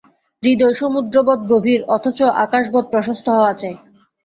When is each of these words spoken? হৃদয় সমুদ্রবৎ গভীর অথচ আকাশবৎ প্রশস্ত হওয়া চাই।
হৃদয় 0.43 0.73
সমুদ্রবৎ 0.73 1.39
গভীর 1.51 1.81
অথচ 1.89 2.19
আকাশবৎ 2.43 2.85
প্রশস্ত 2.91 3.25
হওয়া 3.29 3.53
চাই। 3.53 3.75